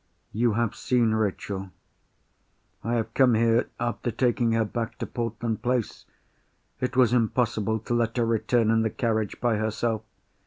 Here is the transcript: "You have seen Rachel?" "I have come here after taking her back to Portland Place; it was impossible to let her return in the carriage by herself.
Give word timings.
"You 0.31 0.53
have 0.53 0.73
seen 0.75 1.11
Rachel?" 1.11 1.69
"I 2.83 2.95
have 2.95 3.13
come 3.13 3.35
here 3.35 3.69
after 3.79 4.09
taking 4.09 4.53
her 4.53 4.65
back 4.65 4.97
to 4.97 5.05
Portland 5.05 5.61
Place; 5.61 6.05
it 6.79 6.95
was 6.97 7.13
impossible 7.13 7.77
to 7.77 7.93
let 7.93 8.17
her 8.17 8.25
return 8.25 8.71
in 8.71 8.81
the 8.81 8.89
carriage 8.89 9.39
by 9.39 9.57
herself. 9.57 10.01